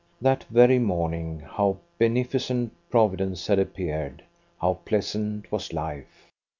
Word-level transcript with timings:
That 0.19 0.45
very 0.45 0.79
morning 0.79 1.41
how 1.41 1.77
beneficent 1.99 2.73
Providence 2.89 3.45
had 3.45 3.59
appeared, 3.59 4.23
how 4.59 4.79
pleasant 4.83 5.51
was 5.51 5.73
life! 5.73 6.25